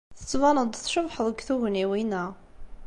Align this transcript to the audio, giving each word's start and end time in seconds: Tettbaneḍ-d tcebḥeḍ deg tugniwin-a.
Tettbaneḍ-d 0.17 0.75
tcebḥeḍ 0.79 1.25
deg 1.29 1.39
tugniwin-a. 1.47 2.23